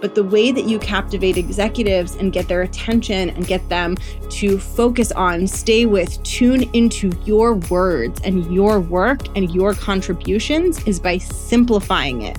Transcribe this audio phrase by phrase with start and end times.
[0.00, 3.96] But the way that you captivate executives and get their attention and get them
[4.30, 10.82] to focus on, stay with, tune into your words and your work and your contributions
[10.86, 12.38] is by simplifying it.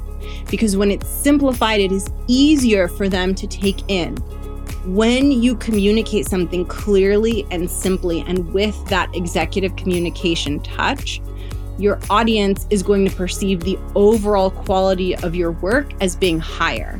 [0.50, 4.16] Because when it's simplified, it is easier for them to take in.
[4.86, 11.21] When you communicate something clearly and simply and with that executive communication touch,
[11.78, 17.00] your audience is going to perceive the overall quality of your work as being higher.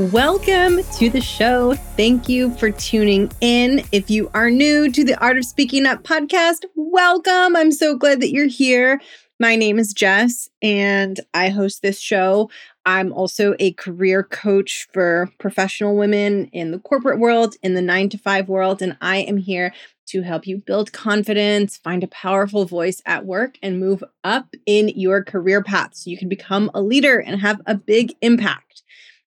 [0.00, 1.74] Welcome to the show.
[1.74, 3.84] Thank you for tuning in.
[3.92, 7.54] If you are new to the Art of Speaking Up podcast, welcome.
[7.54, 9.02] I'm so glad that you're here.
[9.38, 12.48] My name is Jess, and I host this show.
[12.86, 18.08] I'm also a career coach for professional women in the corporate world, in the nine
[18.08, 19.74] to five world, and I am here
[20.06, 24.88] to help you build confidence, find a powerful voice at work, and move up in
[24.88, 28.82] your career path so you can become a leader and have a big impact.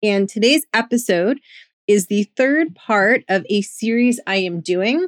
[0.03, 1.39] And today's episode
[1.87, 5.07] is the third part of a series I am doing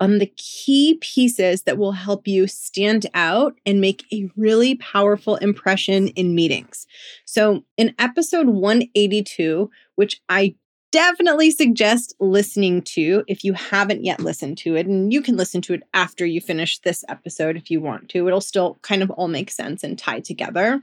[0.00, 5.36] on the key pieces that will help you stand out and make a really powerful
[5.36, 6.86] impression in meetings.
[7.24, 10.56] So, in episode 182, which I
[10.90, 14.86] definitely suggest listening to if you haven't yet listened to it.
[14.86, 18.26] And you can listen to it after you finish this episode if you want to.
[18.26, 20.82] It'll still kind of all make sense and tie together.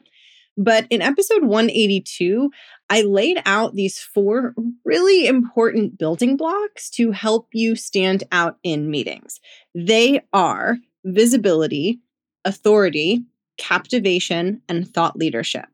[0.60, 2.52] But in episode 182,
[2.90, 8.92] I laid out these four really important building blocks to help you stand out in
[8.92, 9.40] meetings.
[9.74, 12.02] They are visibility,
[12.44, 13.24] authority,
[13.58, 15.68] captivation, and thought leadership.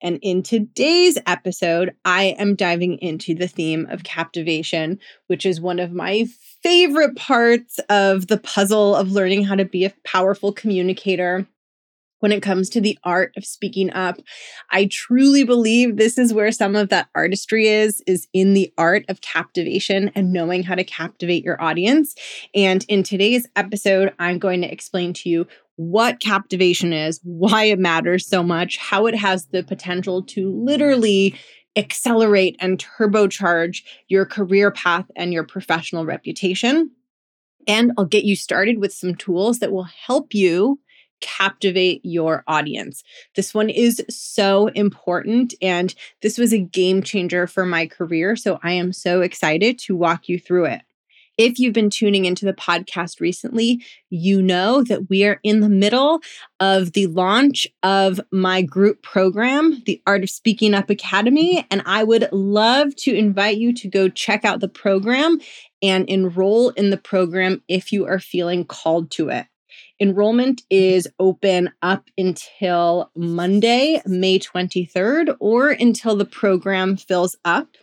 [0.00, 5.78] And in today's episode, I am diving into the theme of captivation, which is one
[5.78, 6.24] of my
[6.62, 11.46] favorite parts of the puzzle of learning how to be a powerful communicator
[12.22, 14.20] when it comes to the art of speaking up.
[14.70, 19.04] I truly believe this is where some of that artistry is is in the art
[19.08, 22.14] of captivation and knowing how to captivate your audience.
[22.54, 27.80] And in today's episode, I'm going to explain to you what captivation is, why it
[27.80, 31.34] matters so much, how it has the potential to literally
[31.74, 36.92] accelerate and turbocharge your career path and your professional reputation.
[37.66, 40.78] And I'll get you started with some tools that will help you
[41.22, 43.02] captivate your audience.
[43.34, 48.36] This one is so important, and this was a game changer for my career.
[48.36, 50.82] So I am so excited to walk you through it.
[51.38, 55.68] If you've been tuning into the podcast recently, you know that we are in the
[55.68, 56.20] middle
[56.60, 61.66] of the launch of my group program, the Art of Speaking Up Academy.
[61.70, 65.40] And I would love to invite you to go check out the program
[65.80, 69.46] and enroll in the program if you are feeling called to it.
[70.02, 77.76] Enrollment is open up until Monday, May 23rd, or until the program fills up.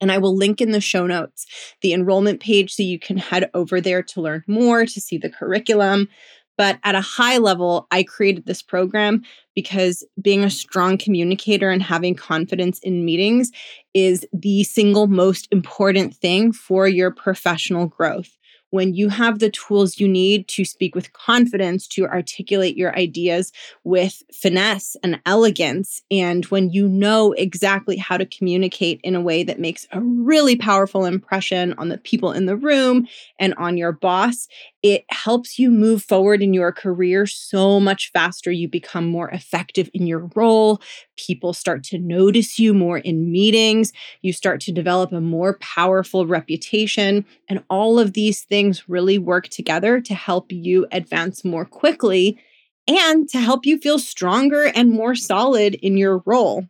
[0.00, 1.46] And I will link in the show notes
[1.82, 5.28] the enrollment page so you can head over there to learn more, to see the
[5.28, 6.08] curriculum.
[6.56, 9.22] But at a high level, I created this program
[9.54, 13.52] because being a strong communicator and having confidence in meetings
[13.92, 18.34] is the single most important thing for your professional growth
[18.70, 23.52] when you have the tools you need to speak with confidence, to articulate your ideas
[23.84, 29.42] with finesse and elegance, and when you know exactly how to communicate in a way
[29.44, 33.06] that makes a really powerful impression on the people in the room
[33.38, 34.48] and on your boss,
[34.86, 38.52] it helps you move forward in your career so much faster.
[38.52, 40.80] You become more effective in your role.
[41.16, 43.92] People start to notice you more in meetings.
[44.22, 47.24] You start to develop a more powerful reputation.
[47.48, 52.38] And all of these things really work together to help you advance more quickly
[52.86, 56.64] and to help you feel stronger and more solid in your role.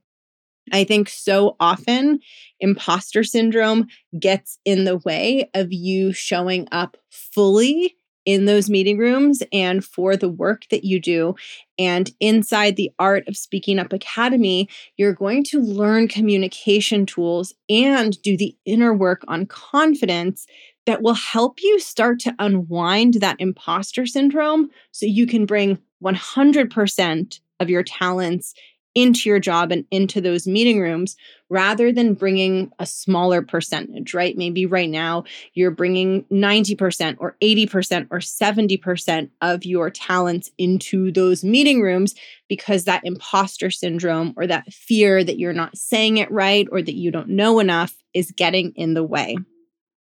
[0.72, 2.20] I think so often
[2.60, 3.88] imposter syndrome
[4.18, 10.16] gets in the way of you showing up fully in those meeting rooms and for
[10.16, 11.34] the work that you do.
[11.78, 18.20] And inside the Art of Speaking Up Academy, you're going to learn communication tools and
[18.22, 20.46] do the inner work on confidence
[20.86, 27.40] that will help you start to unwind that imposter syndrome so you can bring 100%
[27.60, 28.54] of your talents
[28.96, 31.16] into your job and into those meeting rooms
[31.50, 34.36] rather than bringing a smaller percentage, right?
[34.38, 41.44] Maybe right now you're bringing 90% or 80% or 70% of your talents into those
[41.44, 42.14] meeting rooms
[42.48, 46.94] because that imposter syndrome or that fear that you're not saying it right or that
[46.96, 49.36] you don't know enough is getting in the way.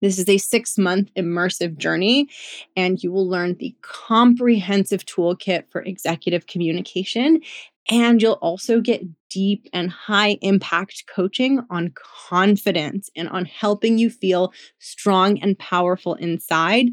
[0.03, 2.29] This is a six month immersive journey,
[2.77, 7.41] and you will learn the comprehensive toolkit for executive communication
[7.89, 14.11] and you'll also get deep and high impact coaching on confidence and on helping you
[14.11, 16.87] feel strong and powerful inside,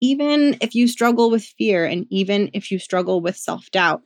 [0.00, 4.02] even if you struggle with fear and even if you struggle with self doubt.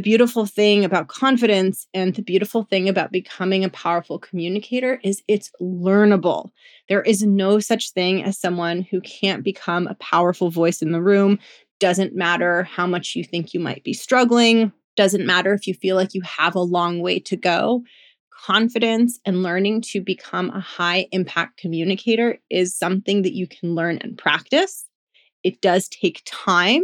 [0.00, 5.22] The beautiful thing about confidence and the beautiful thing about becoming a powerful communicator is
[5.28, 6.52] it's learnable.
[6.88, 11.02] There is no such thing as someone who can't become a powerful voice in the
[11.02, 11.38] room.
[11.80, 15.96] Doesn't matter how much you think you might be struggling, doesn't matter if you feel
[15.96, 17.82] like you have a long way to go.
[18.46, 23.98] Confidence and learning to become a high impact communicator is something that you can learn
[23.98, 24.86] and practice.
[25.42, 26.82] It does take time,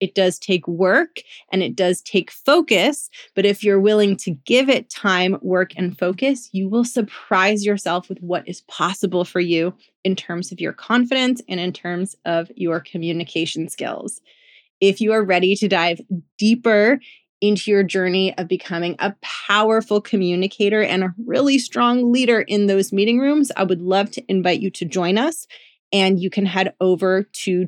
[0.00, 1.20] it does take work,
[1.50, 3.10] and it does take focus.
[3.34, 8.08] But if you're willing to give it time, work, and focus, you will surprise yourself
[8.08, 9.74] with what is possible for you
[10.04, 14.20] in terms of your confidence and in terms of your communication skills.
[14.80, 16.00] If you are ready to dive
[16.38, 17.00] deeper
[17.40, 22.92] into your journey of becoming a powerful communicator and a really strong leader in those
[22.92, 25.46] meeting rooms, I would love to invite you to join us.
[25.92, 27.66] And you can head over to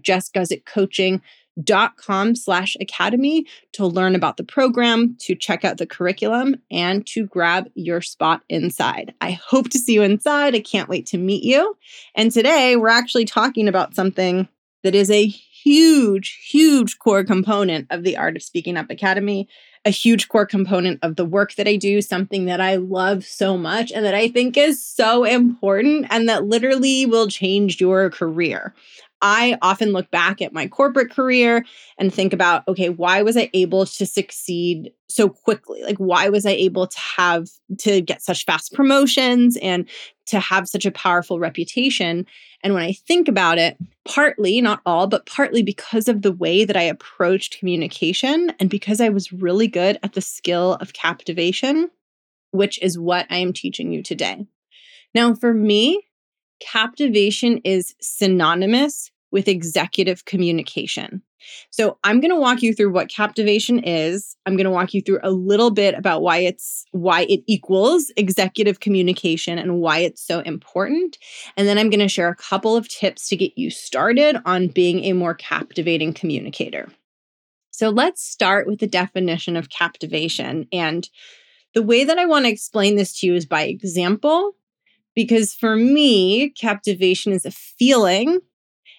[1.96, 7.26] com slash academy to learn about the program, to check out the curriculum, and to
[7.26, 9.14] grab your spot inside.
[9.20, 10.54] I hope to see you inside.
[10.54, 11.76] I can't wait to meet you.
[12.14, 14.48] And today we're actually talking about something
[14.84, 19.48] that is a huge, huge core component of the Art of Speaking Up Academy,
[19.88, 23.56] a huge core component of the work that I do, something that I love so
[23.56, 28.74] much and that I think is so important and that literally will change your career.
[29.20, 31.64] I often look back at my corporate career
[31.98, 35.82] and think about, okay, why was I able to succeed so quickly?
[35.82, 37.48] Like, why was I able to have
[37.78, 39.88] to get such fast promotions and
[40.26, 42.26] to have such a powerful reputation?
[42.62, 46.64] And when I think about it, partly, not all, but partly because of the way
[46.64, 51.90] that I approached communication and because I was really good at the skill of captivation,
[52.52, 54.46] which is what I am teaching you today.
[55.14, 56.02] Now, for me,
[56.60, 61.22] captivation is synonymous with executive communication.
[61.70, 64.36] So I'm going to walk you through what captivation is.
[64.46, 68.10] I'm going to walk you through a little bit about why it's why it equals
[68.16, 71.18] executive communication and why it's so important.
[71.56, 74.68] And then I'm going to share a couple of tips to get you started on
[74.68, 76.88] being a more captivating communicator.
[77.70, 81.08] So let's start with the definition of captivation and
[81.74, 84.56] the way that I want to explain this to you is by example
[85.18, 88.38] because for me captivation is a feeling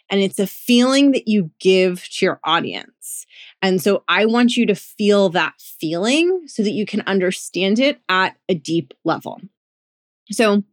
[0.10, 3.26] and it's a feeling that you give to your audience.
[3.62, 8.02] And so I want you to feel that feeling so that you can understand it
[8.10, 9.40] at a deep level.
[10.30, 10.64] So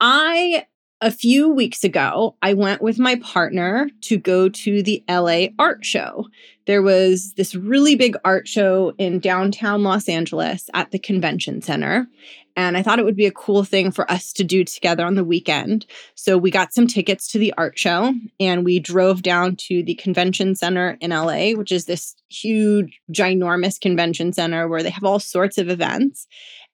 [0.00, 0.64] I
[1.00, 5.84] a few weeks ago, I went with my partner to go to the LA art
[5.84, 6.26] show.
[6.66, 12.08] There was this really big art show in downtown Los Angeles at the convention center.
[12.58, 15.14] And I thought it would be a cool thing for us to do together on
[15.14, 15.86] the weekend.
[16.16, 19.94] So we got some tickets to the art show and we drove down to the
[19.94, 25.20] convention center in LA, which is this huge, ginormous convention center where they have all
[25.20, 26.26] sorts of events.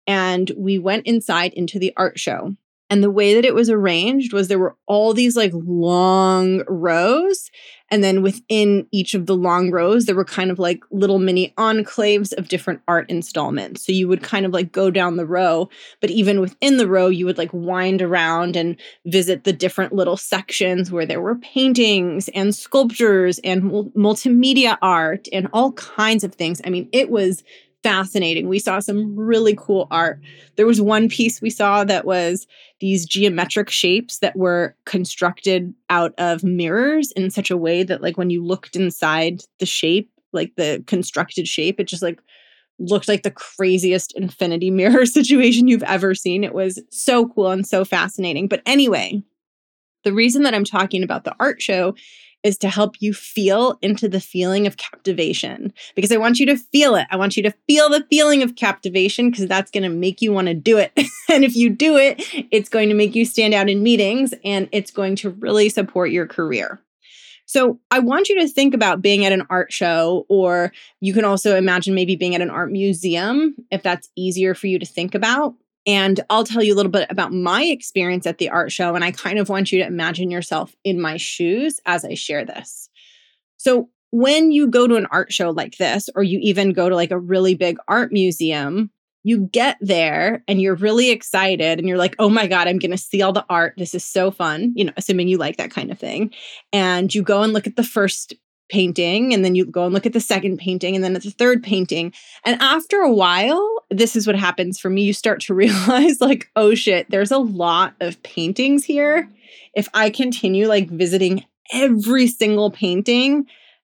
[0.06, 2.56] And we went inside into the art show.
[2.90, 7.50] And the way that it was arranged was there were all these like long rows.
[7.90, 11.54] And then within each of the long rows, there were kind of like little mini
[11.56, 13.86] enclaves of different art installments.
[13.86, 15.68] So you would kind of like go down the row,
[16.00, 18.76] but even within the row, you would like wind around and
[19.06, 23.62] visit the different little sections where there were paintings and sculptures and
[23.94, 26.60] multimedia art and all kinds of things.
[26.64, 27.44] I mean, it was
[27.84, 28.48] fascinating.
[28.48, 30.18] We saw some really cool art.
[30.56, 32.46] There was one piece we saw that was
[32.80, 38.16] these geometric shapes that were constructed out of mirrors in such a way that like
[38.16, 42.20] when you looked inside the shape, like the constructed shape, it just like
[42.78, 46.42] looked like the craziest infinity mirror situation you've ever seen.
[46.42, 48.48] It was so cool and so fascinating.
[48.48, 49.22] But anyway,
[50.04, 51.94] the reason that I'm talking about the art show
[52.44, 56.56] is to help you feel into the feeling of captivation because I want you to
[56.56, 57.06] feel it.
[57.10, 60.32] I want you to feel the feeling of captivation because that's going to make you
[60.32, 60.92] want to do it.
[61.30, 64.68] and if you do it, it's going to make you stand out in meetings and
[64.70, 66.80] it's going to really support your career.
[67.46, 71.24] So I want you to think about being at an art show, or you can
[71.24, 75.14] also imagine maybe being at an art museum if that's easier for you to think
[75.14, 75.54] about.
[75.86, 78.94] And I'll tell you a little bit about my experience at the art show.
[78.94, 82.44] And I kind of want you to imagine yourself in my shoes as I share
[82.44, 82.88] this.
[83.56, 86.94] So, when you go to an art show like this, or you even go to
[86.94, 88.90] like a really big art museum,
[89.24, 92.90] you get there and you're really excited and you're like, oh my God, I'm going
[92.92, 93.74] to see all the art.
[93.76, 96.32] This is so fun, you know, assuming you like that kind of thing.
[96.72, 98.34] And you go and look at the first
[98.68, 101.30] painting and then you go and look at the second painting and then at the
[101.30, 102.12] third painting.
[102.44, 105.02] And after a while, this is what happens for me.
[105.02, 109.30] You start to realize, like, oh shit, there's a lot of paintings here.
[109.74, 113.46] If I continue like visiting every single painting,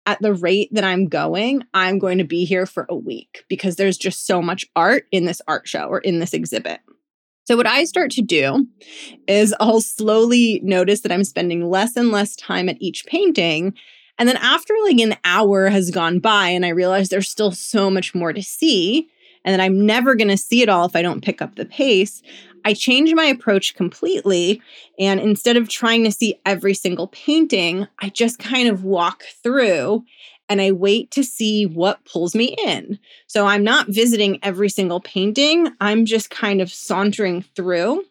[0.05, 3.75] at the rate that I'm going, I'm going to be here for a week because
[3.75, 6.81] there's just so much art in this art show or in this exhibit.
[7.45, 8.67] So, what I start to do
[9.27, 13.73] is I'll slowly notice that I'm spending less and less time at each painting.
[14.19, 17.89] And then, after like an hour has gone by, and I realize there's still so
[17.89, 19.09] much more to see,
[19.43, 21.65] and that I'm never going to see it all if I don't pick up the
[21.65, 22.21] pace,
[22.65, 24.61] I change my approach completely.
[24.97, 30.05] And instead of trying to see every single painting, I just kind of walk through
[30.49, 32.99] and I wait to see what pulls me in.
[33.27, 38.03] So I'm not visiting every single painting, I'm just kind of sauntering through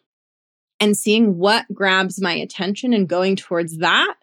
[0.79, 4.15] and seeing what grabs my attention and going towards that.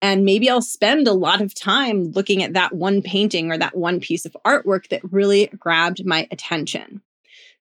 [0.00, 3.76] And maybe I'll spend a lot of time looking at that one painting or that
[3.76, 7.02] one piece of artwork that really grabbed my attention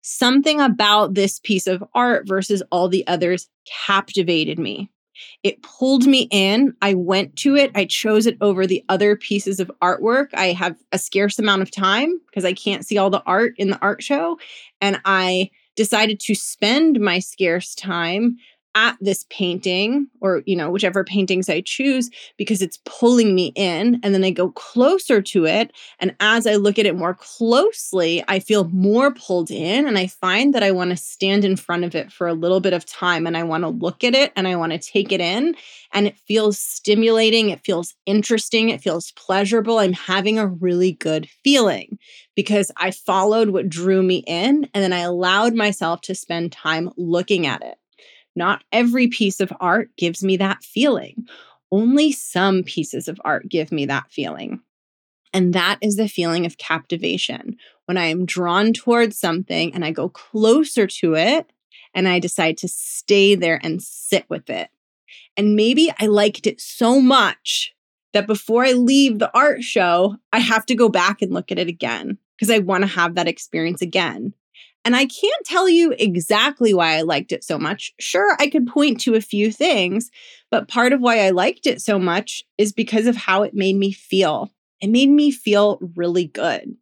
[0.06, 3.50] something about this piece of art versus all the others
[3.88, 4.88] captivated me.
[5.42, 6.75] It pulled me in.
[6.82, 7.72] I went to it.
[7.74, 10.27] I chose it over the other pieces of artwork.
[10.36, 13.70] I have a scarce amount of time because I can't see all the art in
[13.72, 14.38] the art show.
[14.80, 18.38] And I decided to spend my scarce time
[18.75, 24.00] at this painting or you know whichever paintings i choose because it's pulling me in
[24.03, 25.72] and then i go closer to it.
[26.00, 30.08] And as i look at it more closely i feel more pulled in and i
[30.08, 32.86] find that i want to stand in front of it for a little bit of
[32.86, 35.55] time and i want to look at it and i want to take it in.
[35.94, 39.79] And it feels stimulating it feels interesting it feels pleasurable.
[39.79, 41.98] I'm having a really good feeling
[42.36, 46.89] because i followed what drew me in and then i allowed myself to spend time
[46.98, 47.77] looking at it
[48.36, 51.27] not every piece of art gives me that feeling.
[51.72, 54.62] Only some pieces of art give me that feeling.
[55.34, 57.58] And that is the feeling of captivation.
[57.86, 61.51] When I am drawn towards something and I go closer to it
[61.94, 64.70] and I decide to stay there and sit with it.
[65.38, 67.74] And maybe I liked it so much
[68.13, 71.60] that before I leave the art show, I have to go back and look at
[71.60, 74.34] it again because I want to have that experience again.
[74.86, 77.92] And I can't tell you exactly why I liked it so much.
[78.00, 80.12] Sure, I could point to a few things,
[80.51, 83.75] but part of why I liked it so much is because of how it made
[83.75, 84.54] me feel.
[84.82, 86.75] It made me feel really good.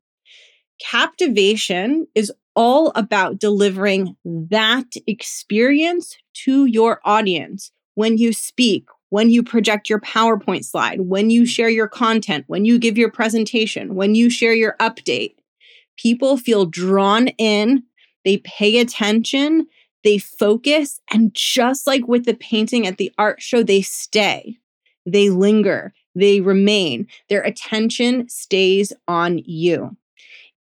[0.82, 9.44] Captivation is all about delivering that experience to your audience when you speak, when you
[9.44, 14.14] project your PowerPoint slide, when you share your content, when you give your presentation, when
[14.14, 15.36] you share your update.
[15.96, 17.84] People feel drawn in
[18.26, 19.68] they pay attention,
[20.04, 24.58] they focus, and just like with the painting at the art show, they stay,
[25.06, 27.08] they linger, they remain.
[27.30, 29.96] Their attention stays on you.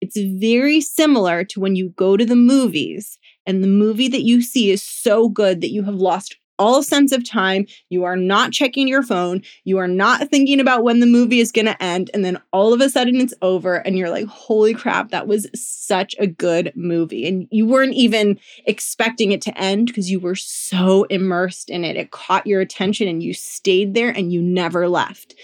[0.01, 4.41] It's very similar to when you go to the movies and the movie that you
[4.41, 7.65] see is so good that you have lost all sense of time.
[7.89, 9.41] You are not checking your phone.
[9.63, 12.09] You are not thinking about when the movie is going to end.
[12.13, 15.47] And then all of a sudden it's over, and you're like, holy crap, that was
[15.53, 17.27] such a good movie.
[17.27, 21.95] And you weren't even expecting it to end because you were so immersed in it.
[21.95, 25.35] It caught your attention and you stayed there and you never left.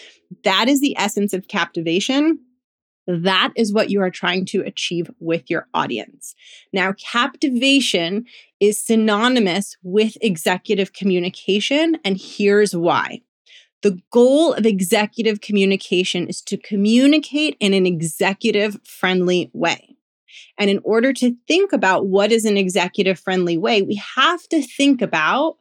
[0.43, 2.39] That is the essence of captivation.
[3.09, 6.35] That is what you are trying to achieve with your audience.
[6.71, 8.25] Now, captivation
[8.59, 13.21] is synonymous with executive communication, and here's why.
[13.81, 19.95] The goal of executive communication is to communicate in an executive friendly way.
[20.59, 24.61] And in order to think about what is an executive friendly way, we have to
[24.61, 25.57] think about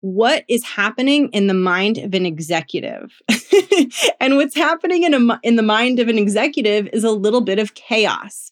[0.00, 3.20] what is happening in the mind of an executive.
[4.20, 7.58] and what's happening in, a, in the mind of an executive is a little bit
[7.58, 8.50] of chaos.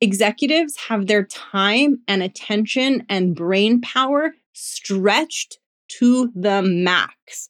[0.00, 7.48] Executives have their time and attention and brain power stretched to the max.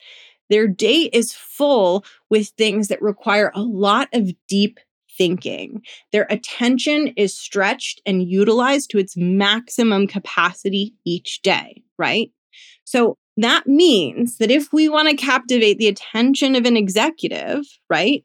[0.49, 4.81] Their day is full with things that require a lot of deep
[5.17, 5.83] thinking.
[6.13, 12.31] Their attention is stretched and utilized to its maximum capacity each day, right?
[12.85, 18.23] So That means that if we want to captivate the attention of an executive, right?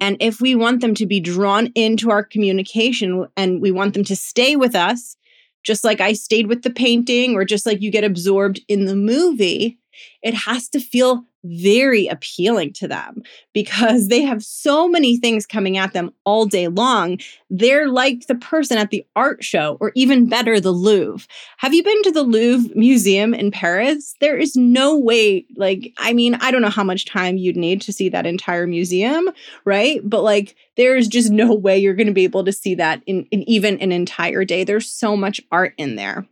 [0.00, 4.02] And if we want them to be drawn into our communication and we want them
[4.04, 5.16] to stay with us,
[5.62, 8.96] just like I stayed with the painting or just like you get absorbed in the
[8.96, 9.78] movie,
[10.20, 13.22] it has to feel very appealing to them
[13.52, 17.18] because they have so many things coming at them all day long.
[17.50, 21.26] They're like the person at the art show, or even better, the Louvre.
[21.58, 24.16] Have you been to the Louvre Museum in Paris?
[24.20, 27.80] There is no way, like, I mean, I don't know how much time you'd need
[27.82, 29.28] to see that entire museum,
[29.64, 30.00] right?
[30.02, 33.26] But like, there's just no way you're going to be able to see that in,
[33.30, 34.64] in even an entire day.
[34.64, 36.26] There's so much art in there.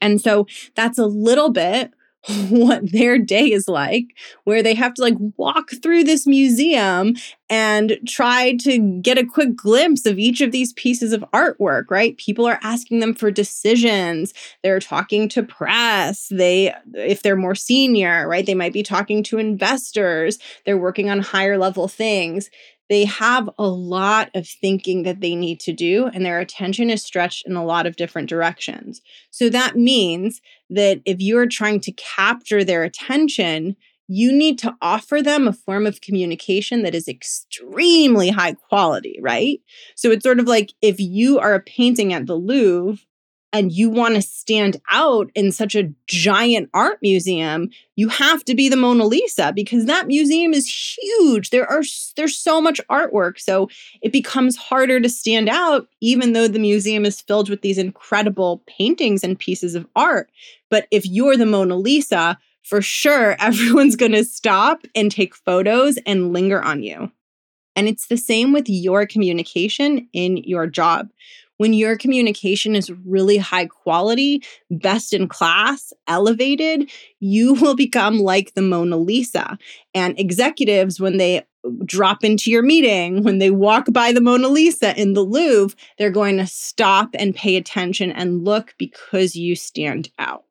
[0.00, 1.92] And so that's a little bit
[2.50, 4.06] what their day is like,
[4.44, 7.14] where they have to like walk through this museum
[7.48, 12.16] and try to get a quick glimpse of each of these pieces of artwork, right?
[12.18, 14.34] People are asking them for decisions.
[14.62, 16.28] They're talking to press.
[16.30, 20.38] They, if they're more senior, right, they might be talking to investors.
[20.66, 22.50] They're working on higher level things
[22.88, 27.02] they have a lot of thinking that they need to do, and their attention is
[27.02, 29.00] stretched in a lot of different directions.
[29.30, 30.40] So that means
[30.70, 33.76] that if you're trying to capture their attention,
[34.08, 39.60] you need to offer them a form of communication that is extremely high quality, right?
[39.96, 42.98] So it's sort of like if you are a painting at the Louvre
[43.52, 48.54] and you want to stand out in such a giant art museum, you have to
[48.54, 51.50] be the Mona Lisa because that museum is huge.
[51.50, 51.82] There are
[52.16, 53.68] there's so much artwork, so
[54.02, 58.62] it becomes harder to stand out even though the museum is filled with these incredible
[58.66, 60.30] paintings and pieces of art.
[60.68, 65.98] But if you're the Mona Lisa, for sure everyone's going to stop and take photos
[66.04, 67.10] and linger on you.
[67.74, 71.08] And it's the same with your communication in your job
[71.58, 78.54] when your communication is really high quality, best in class, elevated, you will become like
[78.54, 79.58] the Mona Lisa.
[79.94, 81.44] And executives, when they
[81.84, 86.10] drop into your meeting, when they walk by the Mona Lisa in the Louvre, they're
[86.10, 90.44] going to stop and pay attention and look because you stand out.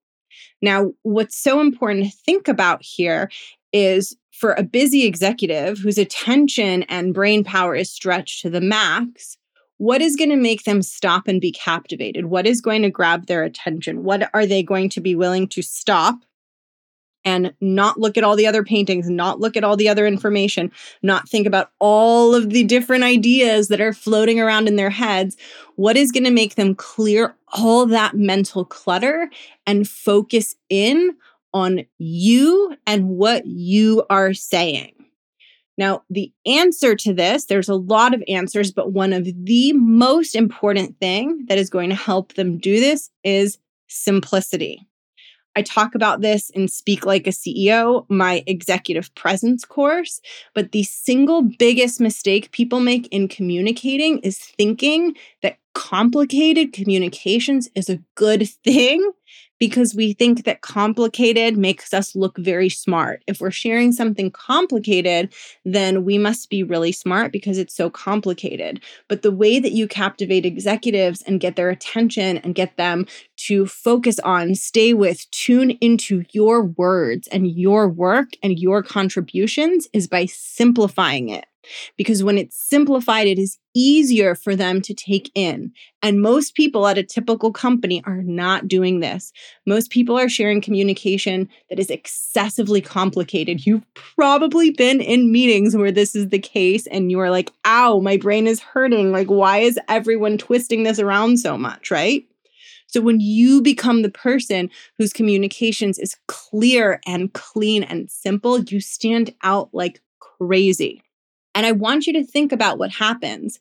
[0.61, 3.29] Now, what's so important to think about here
[3.73, 9.37] is for a busy executive whose attention and brain power is stretched to the max,
[9.77, 12.25] what is going to make them stop and be captivated?
[12.25, 14.03] What is going to grab their attention?
[14.03, 16.15] What are they going to be willing to stop
[17.23, 20.71] and not look at all the other paintings, not look at all the other information,
[21.03, 25.37] not think about all of the different ideas that are floating around in their heads?
[25.75, 29.29] What is going to make them clear all that mental clutter
[29.65, 31.15] and focus in
[31.53, 34.96] on you and what you are saying?
[35.77, 40.35] Now, the answer to this, there's a lot of answers, but one of the most
[40.35, 44.87] important thing that is going to help them do this is simplicity.
[45.55, 50.21] I talk about this in Speak Like a CEO, my executive presence course.
[50.53, 57.89] But the single biggest mistake people make in communicating is thinking that complicated communications is
[57.89, 59.11] a good thing
[59.59, 63.23] because we think that complicated makes us look very smart.
[63.27, 65.33] If we're sharing something complicated,
[65.65, 68.81] then we must be really smart because it's so complicated.
[69.07, 73.05] But the way that you captivate executives and get their attention and get them
[73.37, 79.87] to focus on, stay with, tune into your words and your work and your contributions
[79.93, 81.45] is by simplifying it
[81.97, 85.71] because when it's simplified, it is easier for them to take in.
[86.01, 89.31] And most people at a typical company are not doing this.
[89.65, 93.65] Most people are sharing communication that is excessively complicated.
[93.65, 98.17] You've probably been in meetings where this is the case, and you're like, ow, my
[98.17, 99.11] brain is hurting.
[99.11, 102.25] Like, why is everyone twisting this around so much, right?
[102.87, 108.79] So when you become the person whose communications is clear and clean and simple, you
[108.79, 111.03] stand out like crazy.
[111.57, 113.59] And I want you to think about what happens,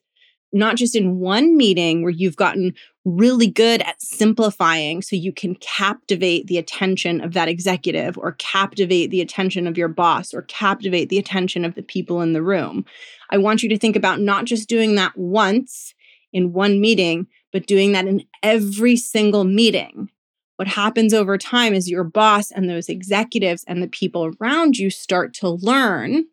[0.53, 2.75] not just in one meeting where you've gotten
[3.07, 9.11] really good at simplifying so you can captivate the attention of that executive or captivate
[9.11, 12.85] the attention of your boss or captivate the attention of the people in the room.
[13.31, 15.95] I want you to think about not just doing that once
[16.35, 20.11] in one meeting, but doing that in every single meeting.
[20.57, 24.91] What happens over time is your boss and those executives and the people around you
[24.91, 26.27] start to learn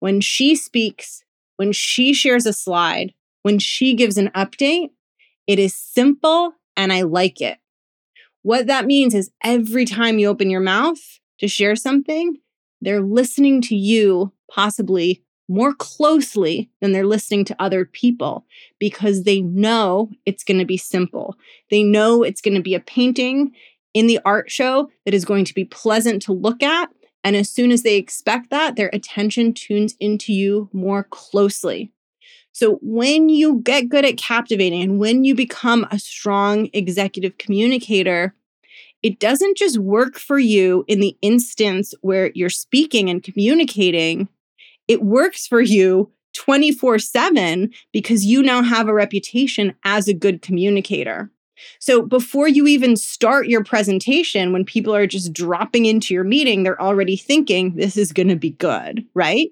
[0.00, 1.24] when she speaks,
[1.56, 4.90] when she shares a slide, when she gives an update,
[5.46, 7.58] it is simple and I like it.
[8.42, 10.98] What that means is every time you open your mouth
[11.40, 12.36] to share something,
[12.80, 18.44] they're listening to you possibly more closely than they're listening to other people
[18.78, 21.36] because they know it's going to be simple.
[21.70, 23.52] They know it's going to be a painting
[23.94, 26.90] in the art show that is going to be pleasant to look at.
[27.28, 31.92] And as soon as they expect that, their attention tunes into you more closely.
[32.52, 38.34] So when you get good at captivating and when you become a strong executive communicator,
[39.02, 44.30] it doesn't just work for you in the instance where you're speaking and communicating,
[44.88, 50.40] it works for you 24 7 because you now have a reputation as a good
[50.40, 51.30] communicator.
[51.78, 56.62] So before you even start your presentation, when people are just dropping into your meeting,
[56.62, 59.50] they're already thinking this is going to be good, right?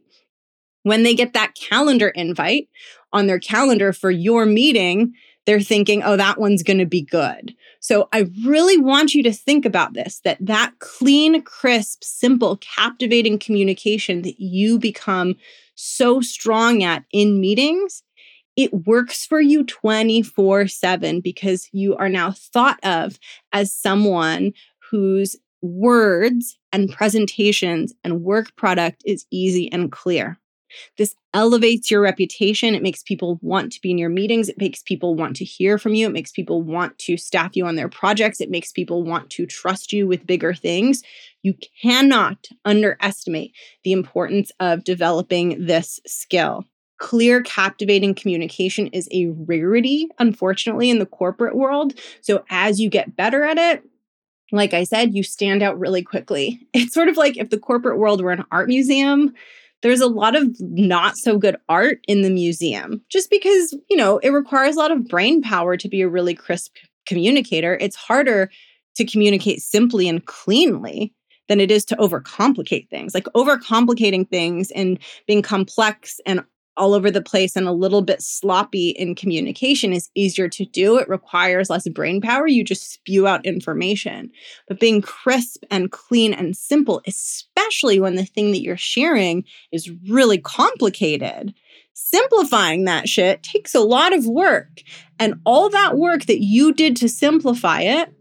[0.83, 2.69] When they get that calendar invite
[3.13, 5.15] on their calendar for your meeting,
[5.47, 7.55] they're thinking, oh, that one's going to be good.
[7.81, 13.39] So I really want you to think about this that that clean, crisp, simple, captivating
[13.39, 15.37] communication that you become
[15.77, 18.03] so strong at in meetings,
[18.57, 23.19] it works for you 24 7 because you are now thought of
[23.53, 24.53] as someone
[24.91, 30.39] whose words and presentations and work product is easy and clear.
[30.99, 32.75] This elevates your reputation.
[32.75, 34.49] It makes people want to be in your meetings.
[34.49, 36.07] It makes people want to hear from you.
[36.07, 38.41] It makes people want to staff you on their projects.
[38.41, 41.03] It makes people want to trust you with bigger things.
[41.43, 46.65] You cannot underestimate the importance of developing this skill.
[46.99, 51.95] Clear, captivating communication is a rarity, unfortunately, in the corporate world.
[52.23, 53.83] So, as you get better at it,
[54.53, 56.61] like I said, you stand out really quickly.
[56.73, 59.35] It's sort of like if the corporate world were an art museum,
[59.83, 64.19] there's a lot of not so good art in the museum just because, you know,
[64.19, 67.77] it requires a lot of brain power to be a really crisp communicator.
[67.81, 68.51] It's harder
[68.97, 71.13] to communicate simply and cleanly
[71.49, 73.15] than it is to overcomplicate things.
[73.15, 76.43] Like overcomplicating things and being complex and
[76.77, 80.99] all over the place and a little bit sloppy in communication is easier to do.
[80.99, 82.47] It requires less brain power.
[82.47, 84.31] You just spew out information.
[84.69, 89.91] But being crisp and clean and simple, especially when the thing that you're sharing is
[90.09, 91.55] really complicated,
[91.95, 94.83] simplifying that shit takes a lot of work.
[95.19, 98.13] And all that work that you did to simplify it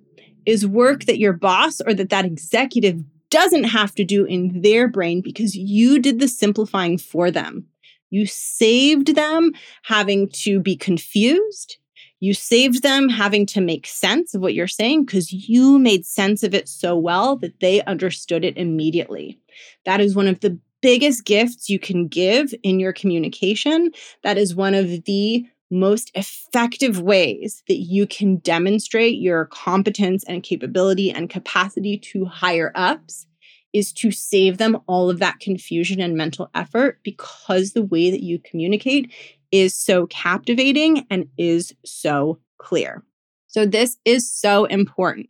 [0.46, 4.88] is work that your boss or that that executive doesn't have to do in their
[4.88, 7.65] brain because you did the simplifying for them.
[8.10, 9.52] You saved them
[9.84, 11.78] having to be confused.
[12.20, 16.44] You saved them having to make sense of what you're saying because you made sense
[16.44, 19.39] of it so well that they understood it immediately.
[19.86, 23.91] That is one of the biggest gifts you can give in your communication.
[24.24, 30.44] That is one of the most effective ways that you can demonstrate your competence and
[30.44, 33.26] capability and capacity to higher ups
[33.76, 38.24] is to save them all of that confusion and mental effort because the way that
[38.24, 39.12] you communicate
[39.52, 43.04] is so captivating and is so clear.
[43.48, 45.30] So, this is so important.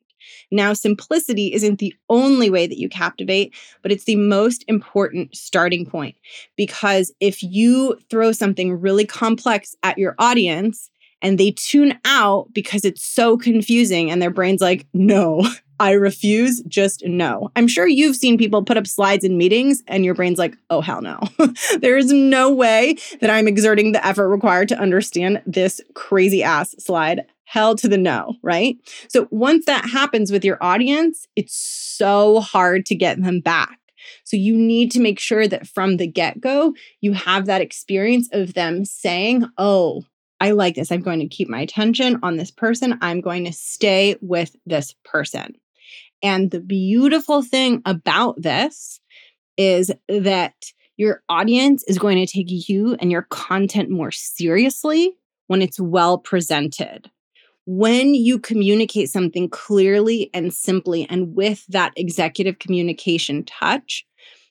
[0.52, 5.86] Now, simplicity isn't the only way that you captivate, but it's the most important starting
[5.86, 6.16] point.
[6.56, 10.90] Because if you throw something really complex at your audience
[11.22, 15.48] and they tune out because it's so confusing and their brain's like, no,
[15.80, 17.52] I refuse, just no.
[17.56, 20.82] I'm sure you've seen people put up slides in meetings and your brain's like, oh,
[20.82, 21.20] hell no.
[21.80, 26.76] there is no way that I'm exerting the effort required to understand this crazy ass
[26.80, 27.26] slide.
[27.44, 28.78] Hell to the no, right?
[29.08, 33.80] So once that happens with your audience, it's so hard to get them back.
[34.24, 38.30] So you need to make sure that from the get go, you have that experience
[38.32, 40.04] of them saying, oh,
[40.40, 40.92] I like this.
[40.92, 42.98] I'm going to keep my attention on this person.
[43.02, 45.56] I'm going to stay with this person.
[46.22, 49.00] And the beautiful thing about this
[49.58, 50.56] is that
[50.98, 55.16] your audience is going to take you and your content more seriously
[55.48, 57.10] when it's well presented.
[57.66, 64.06] When you communicate something clearly and simply and with that executive communication touch,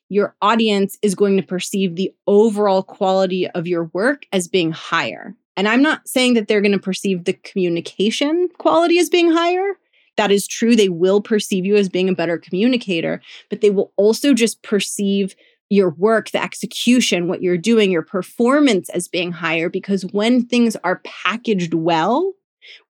[0.09, 5.35] your audience is going to perceive the overall quality of your work as being higher.
[5.57, 9.79] And I'm not saying that they're going to perceive the communication quality as being higher,
[10.17, 10.77] that is true.
[10.77, 15.35] They will perceive you as being a better communicator, but they will also just perceive
[15.71, 20.77] your work, the execution, what you're doing, your performance as being higher because when things
[20.85, 22.33] are packaged well,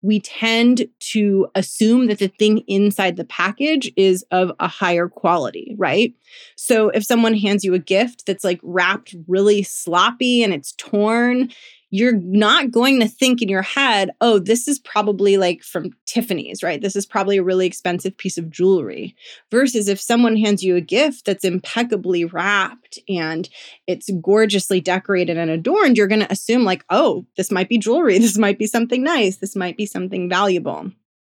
[0.02, 5.74] we tend to assume that the thing inside the package is of a higher quality,
[5.78, 6.14] right?
[6.56, 11.50] So if someone hands you a gift that's like wrapped really sloppy and it's torn,
[11.94, 16.60] you're not going to think in your head, oh, this is probably like from Tiffany's,
[16.60, 16.82] right?
[16.82, 19.14] This is probably a really expensive piece of jewelry.
[19.52, 23.48] Versus if someone hands you a gift that's impeccably wrapped and
[23.86, 28.18] it's gorgeously decorated and adorned, you're going to assume, like, oh, this might be jewelry.
[28.24, 29.36] This might be something nice.
[29.36, 30.90] This might be something valuable.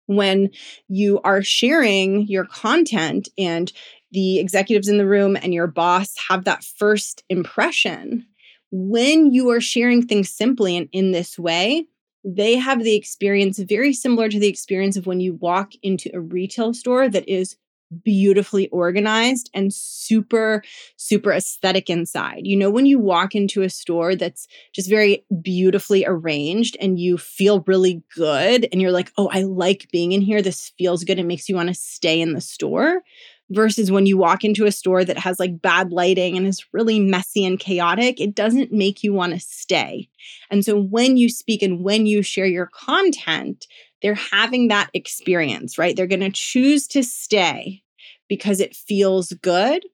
[0.09, 0.51] when
[0.89, 3.73] you are sharing your content and
[4.11, 8.27] the executives in the room and your boss have that first impression,
[8.71, 11.87] when you are sharing things simply and in this way,
[12.25, 16.21] they have the experience very similar to the experience of when you walk into a
[16.21, 17.57] retail store that is
[18.05, 20.63] beautifully organized and super,
[20.97, 22.43] super aesthetic inside.
[22.47, 27.19] You know, when you walk into a store that's just very beautifully arranged and you
[27.19, 30.41] feel really good and you're like, oh, I like being in here.
[30.41, 31.19] This feels good.
[31.19, 33.03] It makes you want to stay in the store
[33.51, 37.01] versus when you walk into a store that has like bad lighting and is really
[37.01, 40.09] messy and chaotic, it doesn't make you want to stay.
[40.51, 43.67] And so when you speak and when you share your content,
[44.03, 45.95] they're having that experience, right?
[45.97, 47.83] They're going to choose to stay
[48.29, 49.85] because it feels good.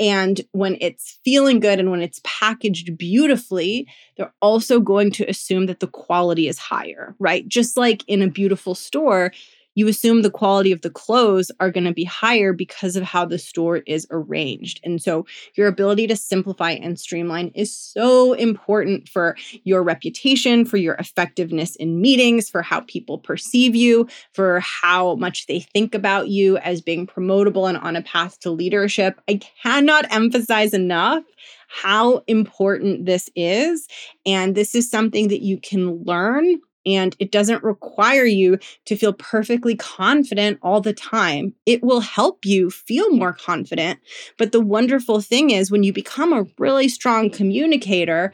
[0.00, 5.66] And when it's feeling good and when it's packaged beautifully, they're also going to assume
[5.66, 7.46] that the quality is higher, right?
[7.46, 9.32] Just like in a beautiful store,
[9.74, 13.24] you assume the quality of the clothes are going to be higher because of how
[13.24, 14.80] the store is arranged.
[14.84, 20.76] And so your ability to simplify and streamline is so important for your reputation, for
[20.76, 26.28] your effectiveness in meetings, for how people perceive you, for how much they think about
[26.28, 29.20] you as being promotable and on a path to leadership.
[29.28, 31.24] I cannot emphasize enough
[31.68, 33.88] how important this is.
[34.26, 39.12] And this is something that you can learn and it doesn't require you to feel
[39.12, 41.54] perfectly confident all the time.
[41.66, 44.00] It will help you feel more confident.
[44.38, 48.32] But the wonderful thing is, when you become a really strong communicator,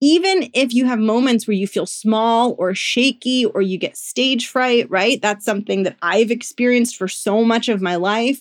[0.00, 4.48] even if you have moments where you feel small or shaky or you get stage
[4.48, 5.20] fright, right?
[5.20, 8.40] That's something that I've experienced for so much of my life.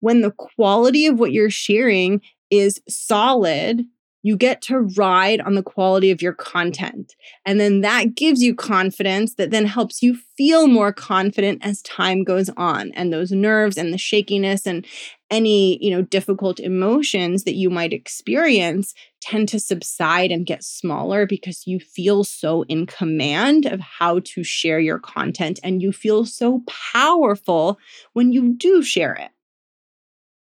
[0.00, 3.84] When the quality of what you're sharing is solid
[4.22, 7.14] you get to ride on the quality of your content.
[7.44, 12.22] And then that gives you confidence that then helps you feel more confident as time
[12.22, 12.92] goes on.
[12.92, 14.86] And those nerves and the shakiness and
[15.30, 21.26] any, you know, difficult emotions that you might experience tend to subside and get smaller
[21.26, 26.24] because you feel so in command of how to share your content and you feel
[26.24, 27.78] so powerful
[28.12, 29.30] when you do share it.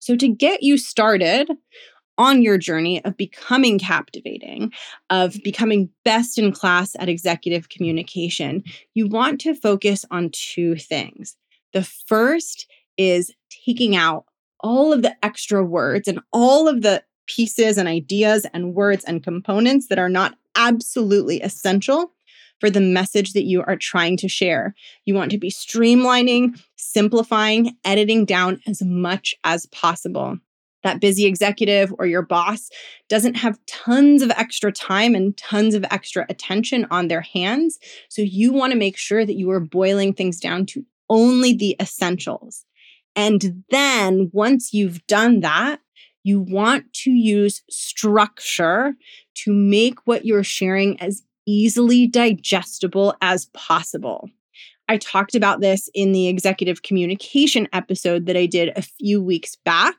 [0.01, 1.51] So, to get you started
[2.20, 4.70] on your journey of becoming captivating,
[5.09, 5.40] of mm-hmm.
[5.42, 11.35] becoming best in class at executive communication, you want to focus on two things.
[11.72, 12.66] The first
[12.98, 13.33] is
[13.64, 14.26] taking out
[14.61, 19.24] all of the extra words and all of the pieces and ideas and words and
[19.24, 22.12] components that are not absolutely essential
[22.59, 24.74] for the message that you are trying to share.
[25.06, 30.37] You want to be streamlining, simplifying, editing down as much as possible
[30.83, 32.71] that busy executive or your boss
[33.09, 37.79] doesn't have tons of extra time and tons of extra attention on their hands.
[38.09, 41.77] So you want to make sure that you are boiling things down to only the
[41.81, 42.64] essentials.
[43.16, 45.81] And then once you've done that,
[46.23, 48.95] you want to use structure
[49.35, 54.29] to make what you're sharing as easily digestible as possible.
[54.88, 59.57] I talked about this in the executive communication episode that I did a few weeks
[59.57, 59.95] back.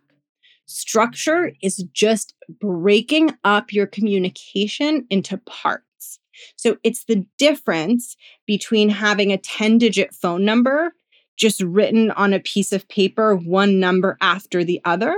[0.71, 6.19] Structure is just breaking up your communication into parts.
[6.55, 8.15] So it's the difference
[8.47, 10.93] between having a 10 digit phone number
[11.38, 15.15] just written on a piece of paper, one number after the other,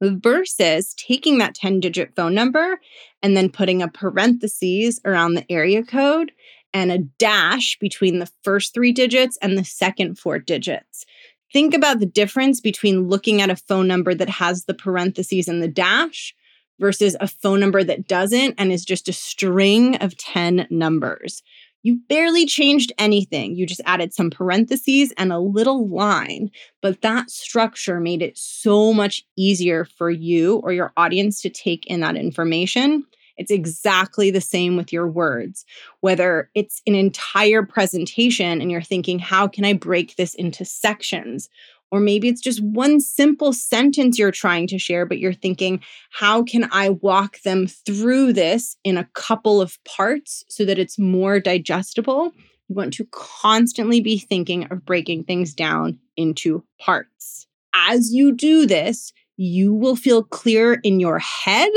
[0.00, 2.80] versus taking that 10 digit phone number
[3.22, 6.32] and then putting a parentheses around the area code
[6.72, 11.06] and a dash between the first three digits and the second four digits
[11.54, 15.62] think about the difference between looking at a phone number that has the parentheses and
[15.62, 16.34] the dash
[16.80, 21.42] versus a phone number that doesn't and is just a string of 10 numbers.
[21.84, 23.54] You barely changed anything.
[23.54, 26.50] You just added some parentheses and a little line,
[26.82, 31.86] but that structure made it so much easier for you or your audience to take
[31.86, 33.04] in that information
[33.36, 35.64] it's exactly the same with your words.
[36.00, 41.48] Whether it's an entire presentation and you're thinking, how can I break this into sections?
[41.90, 46.42] Or maybe it's just one simple sentence you're trying to share, but you're thinking, how
[46.42, 51.38] can I walk them through this in a couple of parts so that it's more
[51.38, 52.32] digestible?
[52.68, 57.46] You want to constantly be thinking of breaking things down into parts.
[57.74, 61.70] As you do this, you will feel clear in your head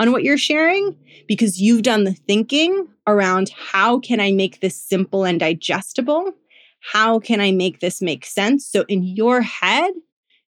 [0.00, 0.96] on what you're sharing
[1.28, 6.32] because you've done the thinking around how can I make this simple and digestible?
[6.80, 8.66] How can I make this make sense?
[8.66, 9.92] So in your head,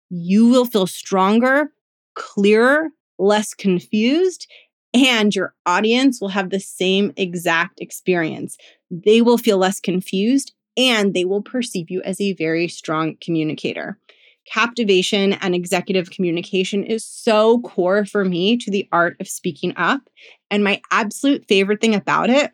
[0.08, 1.72] you will feel stronger,
[2.14, 4.46] clearer, less confused,
[4.94, 8.56] and your audience will have the same exact experience.
[8.88, 13.98] They will feel less confused and they will perceive you as a very strong communicator.
[14.46, 20.00] Captivation and executive communication is so core for me to the art of speaking up.
[20.50, 22.52] And my absolute favorite thing about it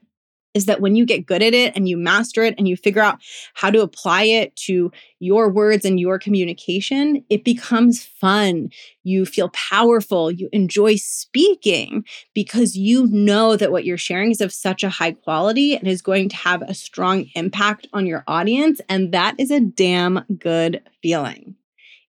[0.57, 3.03] is that when you get good at it and you master it and you figure
[3.03, 3.18] out
[3.53, 8.70] how to apply it to your words and your communication, it becomes fun.
[9.05, 10.31] You feel powerful.
[10.31, 15.12] You enjoy speaking because you know that what you're sharing is of such a high
[15.12, 18.81] quality and is going to have a strong impact on your audience.
[18.88, 21.55] And that is a damn good feeling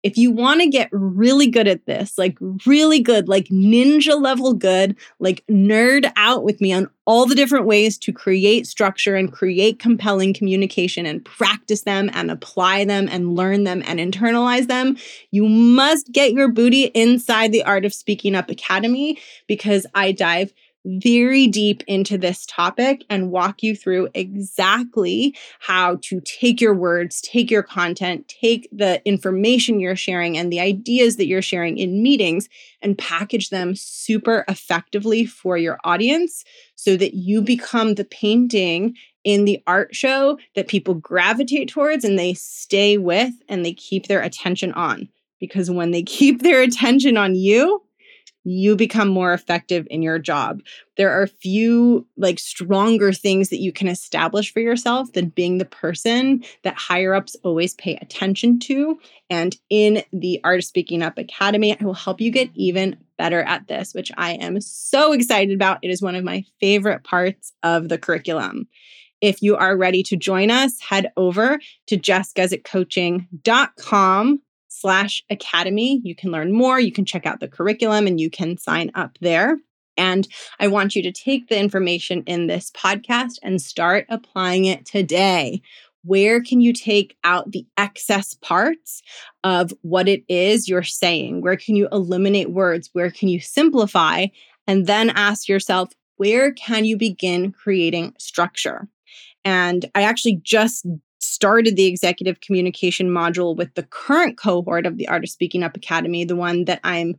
[0.06, 2.38] if you want to get really good at this, like
[2.68, 7.66] really good, like ninja level good, like nerd out with me on all the different
[7.66, 13.34] ways to create structure and create compelling communication and practice them and apply them and
[13.34, 14.96] learn them and internalize them,
[15.32, 20.54] you must get your booty inside the Art of Speaking Up Academy because I dive
[20.86, 27.22] very deep into this topic and walk you through exactly how to take your words,
[27.22, 32.04] take your content, take the information you're sharing and the ideas that you're sharing in
[32.04, 32.48] meetings
[32.82, 36.44] and package them super effectively for your audience
[36.76, 42.18] so that you become the painting in the art show that people gravitate towards and
[42.18, 45.10] they stay with and they keep their attention on.
[45.40, 47.82] Because when they keep their attention on you,
[48.46, 50.62] you become more effective in your job.
[50.98, 55.66] There are few like stronger things that you can establish for yourself than being the
[55.66, 59.00] person that higher ups always pay attention to.
[59.30, 63.42] And in the Art of Speaking Up Academy, I will help you get even better
[63.42, 65.80] at this, which I am so excited about.
[65.82, 68.68] It is one of my favorite parts of the curriculum.
[69.22, 74.42] If you are ready to join us, head over to jessguzikcoaching.com
[74.80, 76.02] slash academy.
[76.04, 79.18] You can learn more, you can check out the curriculum, and you can sign up
[79.22, 79.58] there.
[79.98, 80.28] And
[80.60, 85.62] I want you to take the information in this podcast and start applying it today.
[86.04, 89.02] Where can you take out the excess parts
[89.44, 91.42] of what it is you're saying?
[91.42, 92.90] Where can you eliminate words?
[92.94, 94.28] Where can you simplify?
[94.68, 98.88] And then ask yourself, where can you begin creating structure?
[99.44, 100.86] And I actually just
[101.26, 105.76] started the executive communication module with the current cohort of the Art of Speaking Up
[105.76, 107.16] Academy, the one that I'm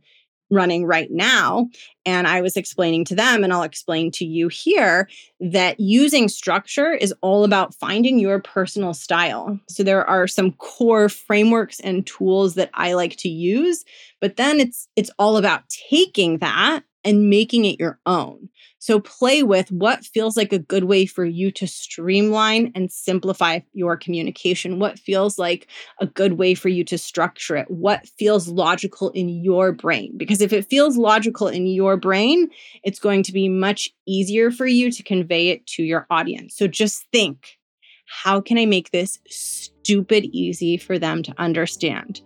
[0.49, 1.69] running right now.
[2.05, 5.09] And I was explaining to them, and I'll explain to you here,
[5.41, 9.59] that using structure is all about finding your personal style.
[9.67, 13.83] So there are some core frameworks and tools that I like to use,
[14.21, 18.49] but then it's it's all about taking that and making it your own.
[18.79, 23.59] So play with what feels like a good way for you to streamline and simplify
[23.73, 24.79] your communication.
[24.79, 25.67] What feels like
[25.99, 27.69] a good way for you to structure it?
[27.69, 30.17] What feels logical in your brain?
[30.17, 32.49] Because if it feels logical in your brain,
[32.83, 36.55] it's going to be much easier for you to convey it to your audience.
[36.55, 37.57] So just think
[38.07, 42.21] how can I make this stupid easy for them to understand?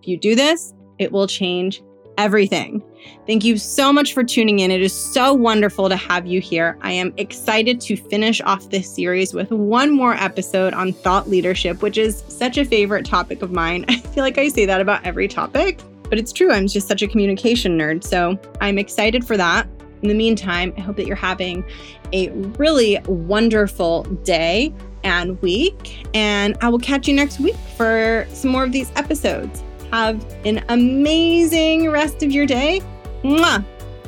[0.00, 1.82] If you do this, it will change
[2.18, 2.82] everything.
[3.26, 4.70] Thank you so much for tuning in.
[4.70, 6.78] It is so wonderful to have you here.
[6.80, 11.82] I am excited to finish off this series with one more episode on thought leadership,
[11.82, 13.84] which is such a favorite topic of mine.
[13.88, 16.52] I feel like I say that about every topic, but it's true.
[16.52, 18.04] I'm just such a communication nerd.
[18.04, 19.68] So I'm excited for that.
[20.02, 21.64] In the meantime, I hope that you're having
[22.12, 24.72] a really wonderful day
[25.04, 26.06] and week.
[26.14, 29.62] And I will catch you next week for some more of these episodes.
[29.92, 32.82] Have an amazing rest of your day.
[33.22, 33.64] Mwah.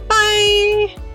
[0.09, 1.08] Bye.